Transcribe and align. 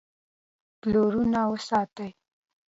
پلونه 0.81 1.41
وساتئ 1.51 2.09